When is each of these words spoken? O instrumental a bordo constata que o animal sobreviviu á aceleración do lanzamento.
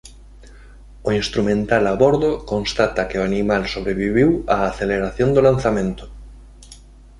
O 1.07 1.09
instrumental 1.21 1.83
a 1.91 1.95
bordo 2.03 2.31
constata 2.51 3.07
que 3.09 3.19
o 3.19 3.25
animal 3.29 3.63
sobreviviu 3.75 4.29
á 4.53 4.57
aceleración 4.61 5.29
do 5.35 5.41
lanzamento. 5.47 6.03